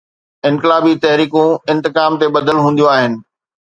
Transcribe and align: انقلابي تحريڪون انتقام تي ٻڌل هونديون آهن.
انقلابي 0.49 0.93
تحريڪون 1.03 1.49
انتقام 1.71 2.11
تي 2.19 2.25
ٻڌل 2.35 2.57
هونديون 2.67 2.91
آهن. 2.99 3.13